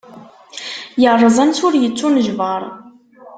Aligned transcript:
Yerreẓ 1.01 1.37
ansi 1.43 1.61
ur 1.67 1.73
yettunejbar. 1.77 2.63